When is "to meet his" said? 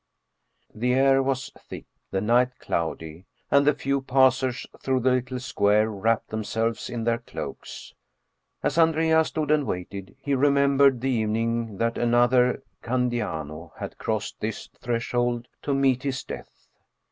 15.61-16.23